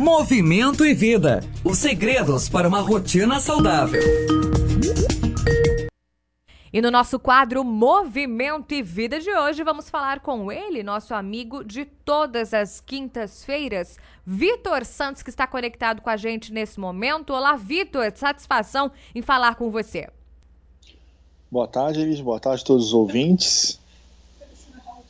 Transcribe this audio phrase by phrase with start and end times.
[0.00, 1.40] Movimento e Vida.
[1.62, 4.00] Os segredos para uma rotina saudável.
[6.72, 11.62] E no nosso quadro Movimento e Vida de hoje, vamos falar com ele, nosso amigo
[11.62, 17.34] de todas as quintas-feiras, Vitor Santos, que está conectado com a gente nesse momento.
[17.34, 20.08] Olá, Vitor, satisfação em falar com você.
[21.50, 22.22] Boa tarde, Elis.
[22.22, 23.78] Boa tarde a todos os ouvintes.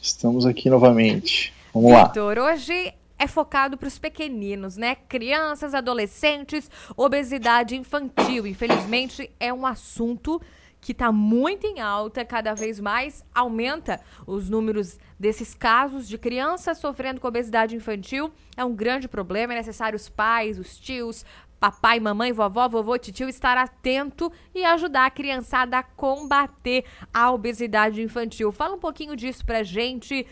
[0.03, 1.55] Estamos aqui novamente.
[1.73, 2.09] Vamos Victor, lá.
[2.09, 4.95] Vitor, hoje é focado para os pequeninos, né?
[4.95, 8.47] Crianças, adolescentes, obesidade infantil.
[8.47, 10.41] Infelizmente, é um assunto
[10.81, 16.79] que está muito em alta, cada vez mais aumenta os números desses casos de crianças
[16.79, 18.33] sofrendo com obesidade infantil.
[18.57, 21.23] É um grande problema, é necessário os pais, os tios,
[21.61, 28.03] papai, mamãe, vovó, vovô, tio estar atento e ajudar a criançada a combater a obesidade
[28.03, 28.51] infantil.
[28.51, 30.27] Fala um pouquinho disso pra gente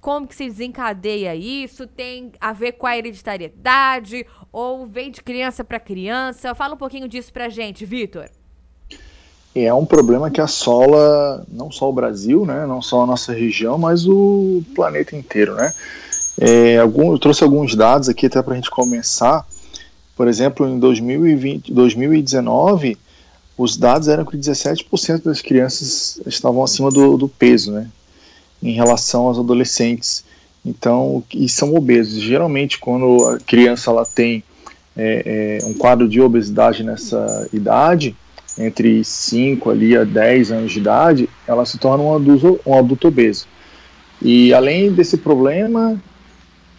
[0.00, 1.86] como que se desencadeia isso?
[1.86, 6.54] Tem a ver com a hereditariedade ou vem de criança para criança?
[6.54, 8.28] Fala um pouquinho disso pra gente, Vitor.
[9.54, 13.76] É um problema que assola não só o Brasil, né, não só a nossa região,
[13.76, 15.74] mas o planeta inteiro, né?
[16.40, 19.44] É, algum, eu trouxe alguns dados aqui até para a gente começar.
[20.18, 22.98] Por exemplo, em 2020, 2019,
[23.56, 27.88] os dados eram que 17% das crianças estavam acima do, do peso, né?
[28.60, 30.24] em relação aos adolescentes.
[30.66, 32.20] Então, e são obesos.
[32.20, 34.42] Geralmente, quando a criança ela tem
[34.96, 38.16] é, é, um quadro de obesidade nessa idade,
[38.58, 43.06] entre 5 ali a 10 anos de idade, ela se torna um adulto, um adulto
[43.06, 43.46] obeso.
[44.20, 45.96] E além desse problema,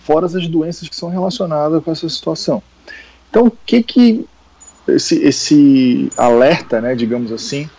[0.04, 2.62] fora as doenças que são relacionadas com essa situação.
[3.30, 4.26] Então, o que que
[4.88, 7.70] esse, esse alerta, né, digamos assim,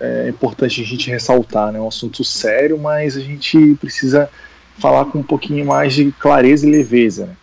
[0.00, 1.78] é importante a gente ressaltar, né?
[1.78, 4.30] É um assunto sério, mas a gente precisa
[4.78, 7.26] falar com um pouquinho mais de clareza e leveza.
[7.26, 7.36] Né?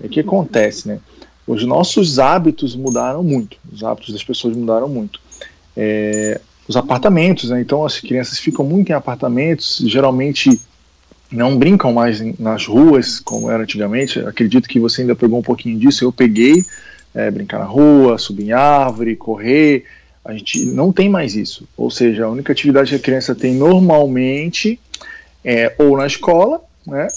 [0.00, 0.98] O que acontece, né?
[1.46, 5.20] Os nossos hábitos mudaram muito, os hábitos das pessoas mudaram muito.
[5.76, 7.60] É, os apartamentos, né?
[7.60, 10.58] Então as crianças ficam muito em apartamentos, geralmente
[11.30, 14.20] não brincam mais nas ruas como era antigamente.
[14.20, 16.04] Acredito que você ainda pegou um pouquinho disso.
[16.04, 16.64] Eu peguei
[17.14, 19.84] é, brincar na rua, subir em árvore, correr,
[20.24, 21.68] a gente não tem mais isso.
[21.76, 24.78] Ou seja, a única atividade que a criança tem normalmente
[25.44, 27.08] é ou na escola, né?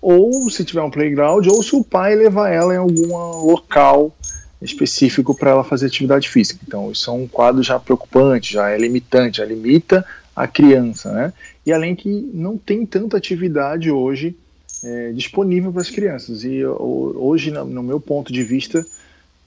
[0.00, 3.16] Ou se tiver um playground, ou se o pai levar ela em algum
[3.46, 4.14] local
[4.60, 6.60] específico para ela fazer atividade física.
[6.66, 10.04] Então, isso é um quadro já preocupante, já é limitante, já limita
[10.36, 11.32] a criança, né?
[11.64, 14.36] E além que não tem tanta atividade hoje
[14.82, 16.44] é, disponível para as crianças.
[16.44, 18.84] E hoje, no meu ponto de vista,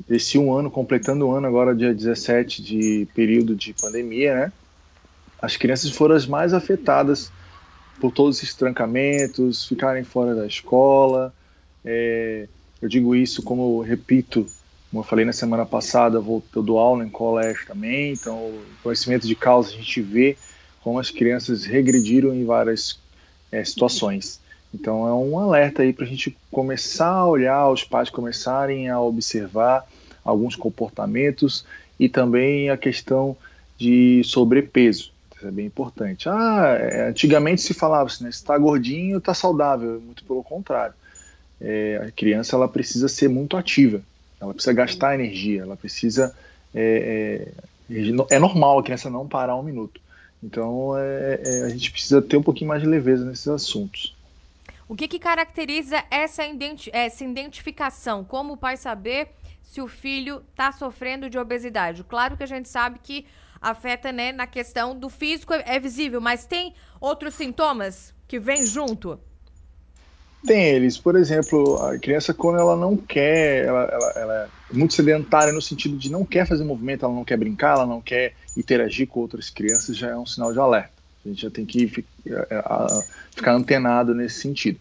[0.08, 4.54] desse um ano, completando um ano agora, dia 17 de período de pandemia, né?
[5.42, 7.32] As crianças foram as mais afetadas
[8.00, 11.34] por todos esses trancamentos, ficarem fora da escola.
[11.86, 12.48] É,
[12.82, 14.46] eu digo isso como repito,
[14.90, 18.54] como eu falei na semana passada, eu dou aula em colégio também, então
[18.84, 20.38] conhecimento de causa a gente vê
[20.82, 23.00] como as crianças regrediram em várias
[23.52, 24.40] é, situações.
[24.80, 29.02] Então é um alerta aí para a gente começar a olhar, os pais começarem a
[29.02, 29.84] observar
[30.24, 31.66] alguns comportamentos
[32.00, 33.36] e também a questão
[33.76, 35.12] de sobrepeso.
[35.36, 36.30] Isso é bem importante.
[36.30, 40.00] Ah, é, antigamente se falava assim, né, se está gordinho, está saudável.
[40.00, 40.94] Muito pelo contrário.
[41.60, 44.04] É, a criança ela precisa ser muito ativa,
[44.40, 46.36] ela precisa gastar energia, ela precisa.
[46.74, 47.50] É,
[47.90, 50.00] é, é normal a criança não parar um minuto.
[50.44, 54.16] Então é, é, a gente precisa ter um pouquinho mais de leveza nesses assuntos.
[54.90, 58.24] O que, que caracteriza essa, identi essa identificação?
[58.24, 59.30] Como o pai saber
[59.62, 62.06] se o filho está sofrendo de obesidade?
[62.06, 63.26] Claro que a gente sabe que
[63.62, 68.66] afeta né, na questão do físico, é, é visível, mas tem outros sintomas que vêm
[68.66, 69.20] junto?
[70.46, 74.94] Tem eles, por exemplo, a criança quando ela não quer, ela, ela, ela, é muito
[74.94, 78.36] sedentária no sentido de não quer fazer movimento, ela não quer brincar, ela não quer
[78.56, 80.97] interagir com outras crianças, já é um sinal de alerta.
[81.28, 81.88] A gente já tem que
[83.32, 84.80] ficar antenado nesse sentido.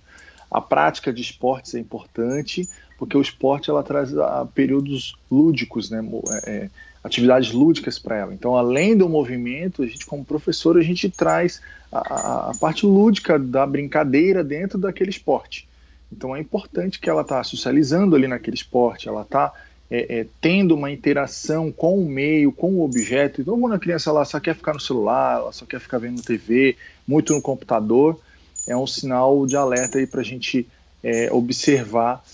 [0.48, 4.10] A prática de esportes é importante, porque o esporte ela traz
[4.54, 6.00] períodos lúdicos, né,
[6.44, 6.70] é, é,
[7.02, 8.32] atividades lúdicas para ela.
[8.32, 11.60] Então, além do movimento, a gente como professor a gente traz
[11.90, 15.68] a, a, parte lúdica da brincadeira dentro daquele esporte.
[16.12, 19.52] Então, é importante que ela está socializando ali naquele esporte, ela está
[19.90, 23.40] é, é, tendo uma interação com o meio, com o objeto.
[23.40, 26.22] Então, quando a criança ela só quer ficar no celular, ela só quer ficar vendo
[26.22, 28.20] TV, muito no computador,
[28.66, 30.66] é um sinal de alerta aí para a gente
[31.02, 32.24] é, observar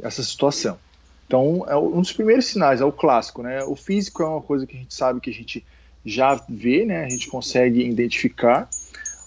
[0.00, 0.78] essa situação.
[1.26, 3.62] Então, é um dos primeiros sinais, é o clássico, né?
[3.64, 5.64] O físico é uma coisa que a gente sabe que a gente
[6.04, 7.04] já vê, né?
[7.04, 8.68] A gente consegue identificar.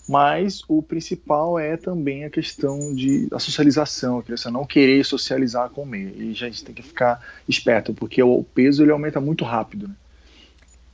[0.08, 5.70] Mas o principal é também a questão de a socialização, a criança não querer socializar
[5.70, 6.22] com o meio.
[6.22, 9.88] E a gente tem que ficar esperto, porque o peso ele aumenta muito rápido.
[9.88, 9.96] Né?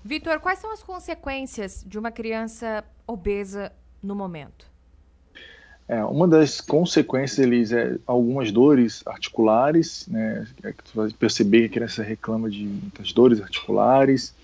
[0.03, 3.71] Vitor, quais são as consequências de uma criança obesa
[4.01, 4.69] no momento?
[5.88, 10.47] É, uma das consequências eles é algumas dores articulares, né?
[10.62, 14.35] É que tu vai perceber que a criança reclama de muitas dores articulares.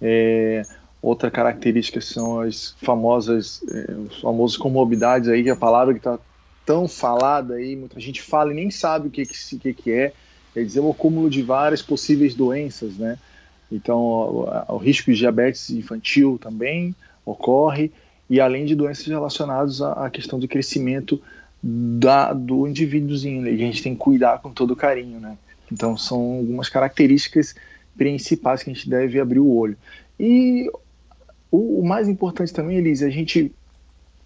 [0.00, 0.62] É,
[1.02, 6.00] outra característica são as famosas, é, os famosos comorbidades aí, que é a palavra que
[6.00, 6.18] está
[6.66, 10.12] tão falada aí, muita gente fala e nem sabe o que, que, que, que é.
[10.52, 13.18] Quer dizer, o acúmulo de várias possíveis doenças, né?
[13.70, 17.92] Então, o, o risco de diabetes infantil também ocorre
[18.28, 21.20] e além de doenças relacionadas à questão do crescimento
[21.62, 23.50] da, do indivíduozinho, né?
[23.50, 25.36] a gente tem que cuidar com todo carinho, né?
[25.70, 27.54] Então são algumas características
[27.96, 29.76] principais que a gente deve abrir o olho.
[30.18, 30.70] E
[31.50, 33.52] o, o mais importante também, Elise, é a gente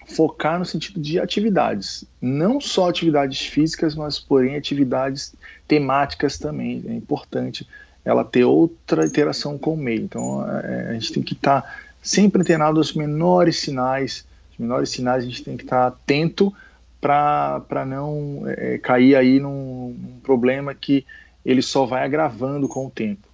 [0.06, 5.34] focar no sentido de atividades, não só atividades físicas, mas porém atividades
[5.66, 6.84] temáticas também.
[6.88, 7.66] É importante
[8.04, 10.02] ela ter outra interação com o meio.
[10.02, 14.26] Então é, a gente tem que estar tá sempre antenado aos menores sinais.
[14.52, 16.52] Os menores sinais a gente tem que estar atento
[17.00, 21.04] para não é, cair aí num, num, problema que
[21.44, 23.26] ele só vai agravando com o tempo.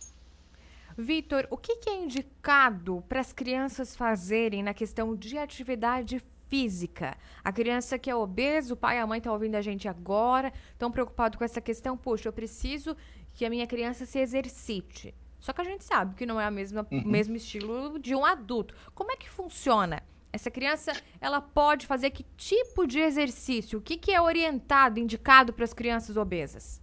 [1.01, 7.17] Vitor, o que, que é indicado para as crianças fazerem na questão de atividade física?
[7.45, 10.53] A criança que é obesa, o pai e a mãe estão ouvindo a gente agora,
[10.73, 11.97] estão preocupados com essa questão.
[11.97, 12.97] Poxa, eu preciso
[13.33, 15.15] que a minha criança se exercite.
[15.39, 16.89] Só que a gente sabe que não é uhum.
[16.91, 18.75] o mesmo estilo de um adulto.
[18.93, 20.03] Como é que funciona?
[20.33, 23.79] Essa criança, ela pode fazer que tipo de exercício?
[23.79, 26.83] O que, que é orientado, indicado para as crianças obesas?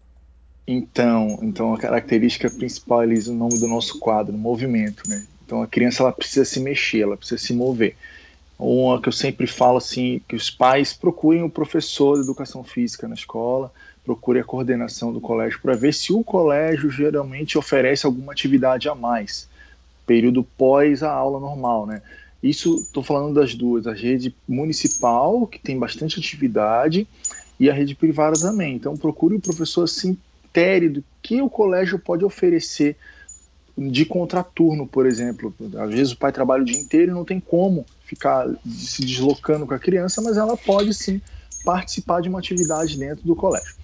[0.68, 5.24] Então, então a característica principal, Elisa, o nome do nosso quadro, movimento, né?
[5.46, 7.96] Então a criança ela precisa se mexer, ela precisa se mover.
[8.58, 13.08] Uma que eu sempre falo assim, que os pais procurem o professor de educação física
[13.08, 13.72] na escola,
[14.04, 18.96] procure a coordenação do colégio para ver se o colégio geralmente oferece alguma atividade a
[18.96, 19.48] mais,
[20.06, 22.02] período pós a aula normal, né?
[22.42, 27.08] Isso estou falando das duas, a rede municipal, que tem bastante atividade,
[27.60, 28.76] e a rede privada também.
[28.76, 30.18] Então procure o professor se
[30.56, 32.96] intere do que o colégio pode oferecer
[33.78, 35.54] de contraturno, por exemplo.
[35.78, 39.68] Às vezes o pai trabalha o dia inteiro e não tem como ficar se deslocando
[39.68, 41.22] com a criança, mas ela pode sim
[41.66, 43.76] participar de uma atividade dentro do colégio.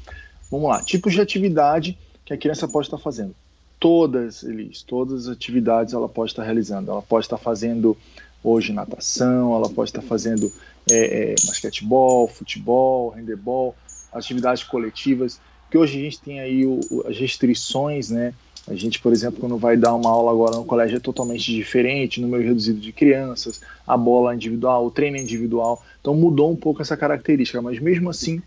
[0.49, 3.35] Vamos lá, tipos de atividade que a criança pode estar fazendo.
[3.79, 6.91] Todas, Elis, todas as atividades ela pode estar realizando.
[6.91, 7.97] Ela pode estar fazendo
[8.43, 10.51] hoje natação, ela pode estar fazendo
[10.89, 13.75] é, é, basquetebol, futebol, handebol,
[14.13, 15.39] atividades coletivas,
[15.71, 18.33] que hoje a gente tem aí o, as restrições, né?
[18.67, 22.21] A gente, por exemplo, quando vai dar uma aula agora no colégio é totalmente diferente,
[22.21, 25.83] número reduzido de crianças, a bola individual, o treino individual.
[25.99, 28.41] Então mudou um pouco essa característica, mas mesmo assim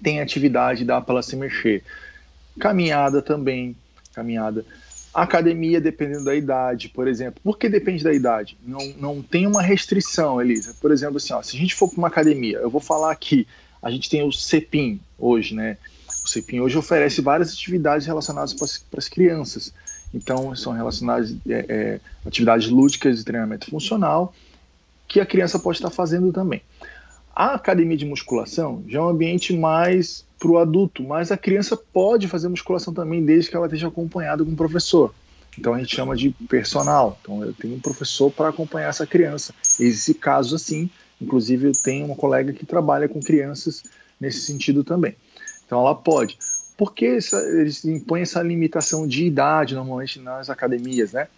[0.00, 1.82] tem atividade, dá para ela se mexer.
[2.58, 3.76] Caminhada também,
[4.14, 4.64] caminhada.
[5.12, 7.40] Academia, dependendo da idade, por exemplo.
[7.42, 8.56] Por que depende da idade?
[8.64, 10.74] Não, não tem uma restrição, Elisa.
[10.80, 13.46] Por exemplo, assim, ó, se a gente for para uma academia, eu vou falar aqui,
[13.82, 15.76] a gente tem o CEPIM hoje, né?
[16.24, 19.72] O CEPIM hoje oferece várias atividades relacionadas para as crianças.
[20.14, 24.34] Então, são relacionadas é, é, atividades lúdicas de treinamento funcional
[25.08, 26.62] que a criança pode estar fazendo também.
[27.34, 31.76] A academia de musculação já é um ambiente mais para o adulto, mas a criança
[31.76, 35.14] pode fazer musculação também desde que ela esteja acompanhada com um professor.
[35.58, 37.18] Então a gente chama de personal.
[37.20, 39.54] Então eu tenho um professor para acompanhar essa criança.
[39.78, 40.90] Existe casos assim.
[41.20, 43.82] Inclusive eu tenho uma colega que trabalha com crianças
[44.20, 45.14] nesse sentido também.
[45.72, 46.36] Então ela pode.
[46.76, 51.28] Por que essa, eles impõem essa limitação de idade normalmente nas academias, né?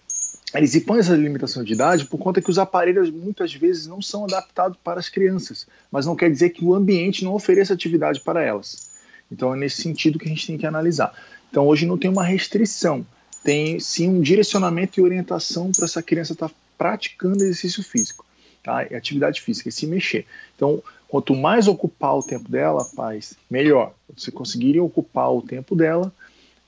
[0.53, 4.25] eles impõem essa limitação de idade por conta que os aparelhos muitas vezes não são
[4.25, 8.43] adaptados para as crianças, mas não quer dizer que o ambiente não ofereça atividade para
[8.43, 8.91] elas.
[9.31, 11.15] Então é nesse sentido que a gente tem que analisar.
[11.49, 13.07] Então hoje não tem uma restrição,
[13.45, 18.27] tem sim um direcionamento e orientação para essa criança estar tá praticando exercício físico,
[18.65, 18.81] tá?
[18.81, 20.27] atividade física, e se mexer.
[20.57, 23.95] Então, quanto mais ocupar o tempo dela, paz, melhor.
[24.17, 26.13] Se conseguirem ocupar o tempo dela,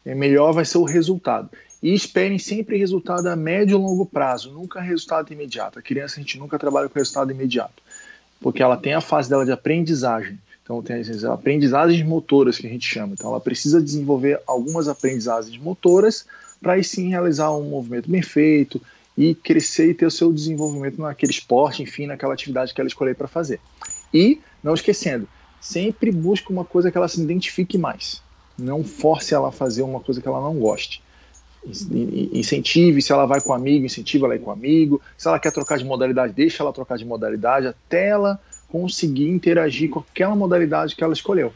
[0.04, 1.50] é melhor vai ser o resultado.
[1.82, 5.78] E esperem sempre resultado a médio e longo prazo, nunca resultado imediato.
[5.78, 7.82] A criança a gente nunca trabalha com resultado imediato,
[8.40, 10.38] porque ela tem a fase dela de aprendizagem.
[10.62, 13.12] Então tem as aprendizagens motoras que a gente chama.
[13.12, 16.26] Então ela precisa desenvolver algumas aprendizagens motoras
[16.60, 18.80] para aí sim realizar um movimento bem feito
[19.16, 23.14] e crescer e ter o seu desenvolvimento naquele esporte, enfim, naquela atividade que ela escolher
[23.14, 23.60] para fazer.
[24.12, 25.28] E não esquecendo,
[25.60, 28.22] sempre busque uma coisa que ela se identifique mais.
[28.58, 31.02] Não force ela a fazer uma coisa que ela não goste
[32.32, 35.52] incentive, se ela vai com amigo, incentiva ela a ir com amigo, se ela quer
[35.52, 40.94] trocar de modalidade, deixa ela trocar de modalidade, até ela conseguir interagir com aquela modalidade
[40.94, 41.52] que ela escolheu.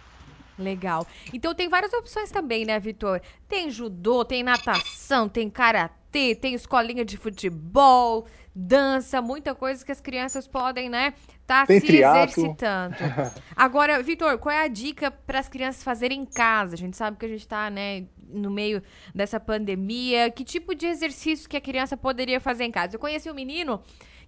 [0.59, 1.07] Legal.
[1.33, 3.21] Então tem várias opções também, né, Vitor?
[3.49, 10.01] Tem judô, tem natação, tem karatê, tem escolinha de futebol, dança, muita coisa que as
[10.01, 11.15] crianças podem, né,
[11.47, 12.23] tá Tem se triatlo.
[12.23, 12.97] exercitando.
[13.55, 16.75] Agora, Vitor, qual é a dica para as crianças fazerem em casa?
[16.75, 18.83] A gente sabe que a gente tá, né, no meio
[19.15, 20.31] dessa pandemia.
[20.31, 22.97] Que tipo de exercício que a criança poderia fazer em casa?
[22.97, 23.81] Eu conheci um menino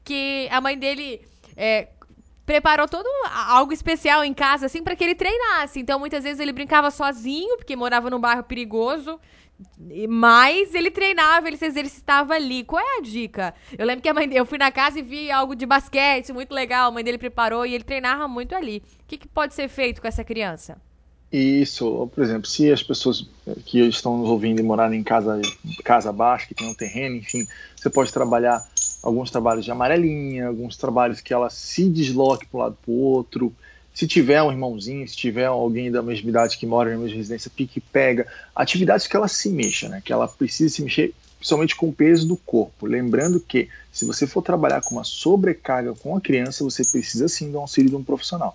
[0.05, 1.21] que a mãe dele
[1.57, 1.89] é,
[2.45, 3.07] preparou todo
[3.49, 5.81] algo especial em casa, assim, para que ele treinasse.
[5.81, 9.21] Então, muitas vezes ele brincava sozinho, porque morava num bairro perigoso.
[10.09, 12.65] Mas ele treinava, ele se exercitava ali.
[12.65, 13.55] Qual é a dica?
[13.77, 16.33] Eu lembro que a mãe dele, eu fui na casa e vi algo de basquete,
[16.33, 16.89] muito legal.
[16.89, 18.83] A mãe dele preparou e ele treinava muito ali.
[19.01, 20.77] O que, que pode ser feito com essa criança?
[21.33, 23.27] Isso, por exemplo, se as pessoas
[23.65, 25.41] que estão nos ouvindo e morarem em casa,
[25.83, 28.63] casa baixa, que tem um terreno, enfim, você pode trabalhar
[29.03, 32.95] alguns trabalhos de amarelinha, alguns trabalhos que ela se desloque para um lado para o
[32.95, 33.53] outro.
[33.95, 37.51] Se tiver um irmãozinho, se tiver alguém da mesma idade que mora na mesma residência,
[37.55, 38.27] pique pega.
[38.55, 40.03] Atividades que ela se mexa, né?
[40.03, 42.87] que ela precisa se mexer principalmente com o peso do corpo.
[42.87, 47.51] Lembrando que se você for trabalhar com uma sobrecarga com a criança, você precisa sim
[47.51, 48.55] do auxílio de um profissional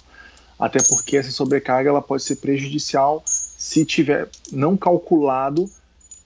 [0.57, 5.69] até porque essa sobrecarga ela pode ser prejudicial se tiver não calculado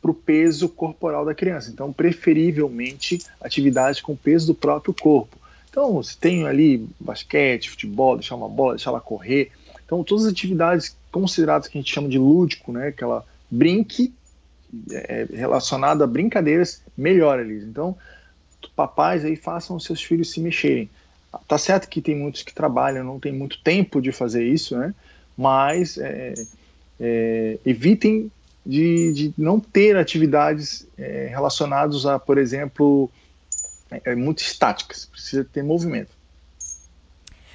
[0.01, 1.69] para o peso corporal da criança.
[1.69, 5.37] Então, preferivelmente, atividades com peso do próprio corpo.
[5.71, 9.51] Então, se tem ali basquete, futebol, deixar uma bola, deixar ela correr.
[9.83, 14.13] Então, todas as atividades consideradas que a gente chama de lúdico, né, que ela brinque,
[14.91, 17.65] é, relacionada a brincadeiras, melhor, Elisa.
[17.65, 17.97] Então,
[18.75, 20.89] papais aí façam seus filhos se mexerem.
[21.47, 24.93] Tá certo que tem muitos que trabalham, não tem muito tempo de fazer isso, né?
[25.37, 26.33] Mas é,
[26.99, 28.29] é, evitem
[28.65, 33.09] de, de, não ter atividades é, relacionadas a, por exemplo,
[33.91, 35.05] é, muito estáticas.
[35.05, 36.21] Precisa ter movimento.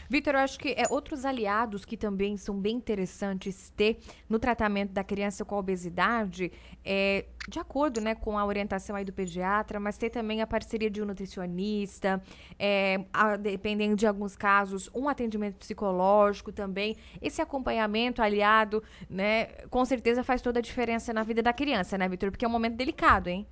[0.09, 4.93] Vitor, eu acho que é outros aliados que também são bem interessantes ter no tratamento
[4.93, 6.53] da criança com obesidade,
[6.85, 10.89] é, de acordo né, com a orientação aí do pediatra, mas ter também a parceria
[10.89, 12.23] de um nutricionista,
[12.59, 16.97] é, a, dependendo de alguns casos, um atendimento psicológico também.
[17.21, 22.09] Esse acompanhamento aliado, né, com certeza faz toda a diferença na vida da criança, né,
[22.09, 22.31] Vitor?
[22.31, 23.47] Porque é um momento delicado, hein?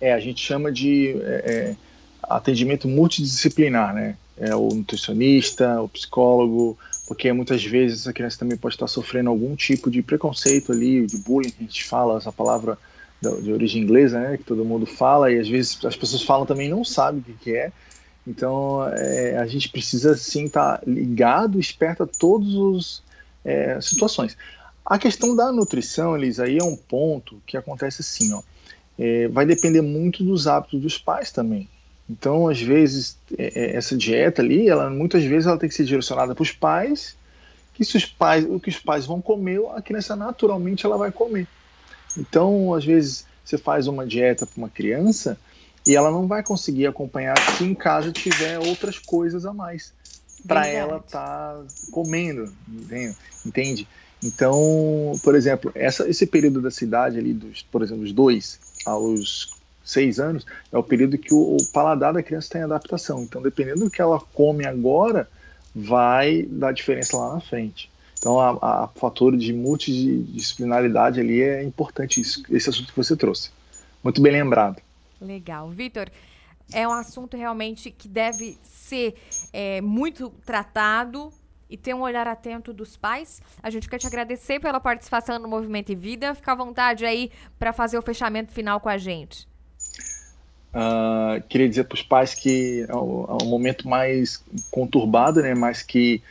[0.00, 1.74] É, a gente chama de é,
[2.22, 4.16] atendimento multidisciplinar, né?
[4.36, 9.54] É o nutricionista, o psicólogo, porque muitas vezes a criança também pode estar sofrendo algum
[9.54, 12.78] tipo de preconceito ali, de bullying, que a gente fala, essa palavra
[13.20, 16.68] de origem inglesa, né, que todo mundo fala, e às vezes as pessoas falam também
[16.68, 17.70] e não sabem o que, que é.
[18.26, 23.02] Então, é, a gente precisa sim estar ligado, esperto a todas as
[23.44, 24.36] é, situações.
[24.84, 28.42] A questão da nutrição, Elisa, aí é um ponto que acontece assim, ó,
[29.00, 31.66] é, vai depender muito dos hábitos dos pais também.
[32.08, 36.34] Então, às vezes, é, essa dieta ali, ela muitas vezes ela tem que ser direcionada
[36.34, 37.16] para os pais,
[37.72, 41.10] que se os pais, o que os pais vão comer, a criança naturalmente ela vai
[41.10, 41.48] comer.
[42.18, 45.38] Então, às vezes, você faz uma dieta para uma criança
[45.86, 49.94] e ela não vai conseguir acompanhar se em casa tiver outras coisas a mais
[50.46, 52.52] para ela estar tá comendo,
[53.46, 53.88] entende?
[54.22, 59.56] Então, por exemplo, essa, esse período da cidade ali, dos, por exemplo, dos dois aos
[59.84, 63.22] seis anos, é o período que o, o paladar da criança tem adaptação.
[63.22, 65.28] Então, dependendo do que ela come agora,
[65.74, 67.90] vai dar diferença lá na frente.
[68.18, 73.50] Então, a, a fator de multidisciplinaridade ali é importante, isso, esse assunto que você trouxe.
[74.04, 74.80] Muito bem lembrado.
[75.20, 75.70] Legal.
[75.70, 76.10] Vitor,
[76.72, 79.14] é um assunto realmente que deve ser
[79.52, 81.32] é, muito tratado
[81.70, 83.40] e ter um olhar atento dos pais.
[83.62, 86.34] A gente quer te agradecer pela participação no Movimento e Vida.
[86.34, 89.48] Fica à vontade aí para fazer o fechamento final com a gente.
[90.72, 95.54] Uh, queria dizer para os pais que é um, é momento mais conturbado, né?
[95.54, 96.22] Mas que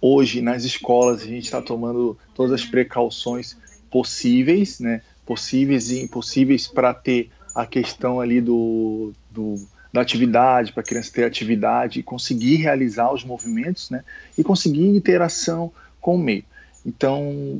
[0.00, 3.56] hoje nas escolas a gente está tomando todas as precauções
[3.90, 5.02] possíveis, né?
[5.24, 9.56] Possíveis e impossíveis para ter a questão ali do, do
[9.96, 14.04] da atividade, para a criança ter atividade e conseguir realizar os movimentos, né?
[14.36, 16.44] E conseguir interação com o meio.
[16.84, 17.56] Então,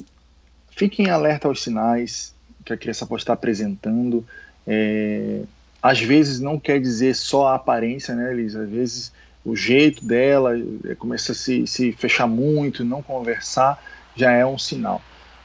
[0.70, 4.22] fiquem alerta aos sinais que a criança pode estar apresentando.
[4.66, 5.40] É,
[5.82, 8.64] às vezes não quer dizer só a aparência, né, Elisa?
[8.64, 9.12] Às vezes
[9.42, 10.52] o jeito dela
[10.98, 13.82] começa a se, se fechar muito, não conversar,
[14.14, 15.00] já é um sinal.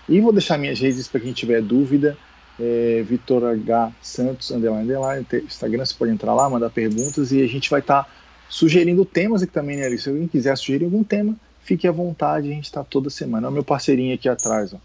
[0.10, 2.18] E vou deixar minhas redes para quem tiver dúvida.
[2.64, 3.92] É, Vitor H.
[4.02, 8.04] Santos, underline, underline, Instagram, você pode entrar lá, mandar perguntas e a gente vai estar
[8.04, 8.10] tá
[8.48, 10.04] sugerindo temas aqui também, né, Alice?
[10.04, 13.48] Se alguém quiser sugerir algum tema, fique à vontade, a gente está toda semana.
[13.48, 14.78] É o meu parceirinho aqui atrás, ó.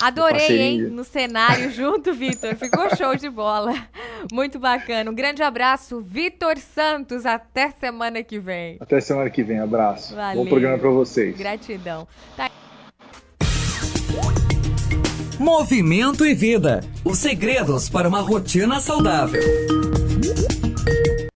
[0.00, 0.82] Adorei, hein?
[0.82, 2.54] No cenário junto, Vitor.
[2.56, 3.72] Ficou show de bola.
[4.30, 5.10] Muito bacana.
[5.10, 7.24] Um grande abraço, Vitor Santos.
[7.24, 8.76] Até semana que vem.
[8.78, 9.58] Até semana que vem.
[9.58, 10.14] Abraço.
[10.14, 10.44] Valeu.
[10.44, 11.36] Bom programa para vocês.
[11.36, 12.06] Gratidão.
[12.36, 12.50] Tá.
[15.38, 16.82] Movimento e vida.
[17.04, 19.42] Os segredos para uma rotina saudável.